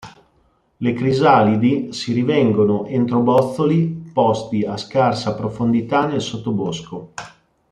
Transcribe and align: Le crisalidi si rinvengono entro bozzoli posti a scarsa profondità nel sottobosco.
Le 0.77 0.93
crisalidi 0.93 1.93
si 1.93 2.11
rinvengono 2.13 2.87
entro 2.87 3.19
bozzoli 3.21 3.85
posti 4.11 4.63
a 4.63 4.75
scarsa 4.75 5.35
profondità 5.35 6.07
nel 6.07 6.21
sottobosco. 6.21 7.13